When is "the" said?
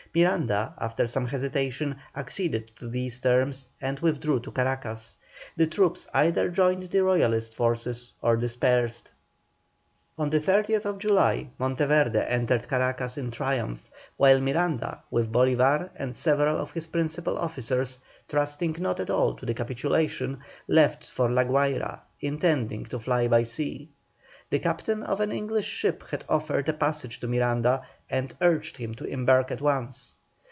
5.55-5.67, 6.83-6.99, 10.29-10.41, 19.45-19.53, 24.49-24.59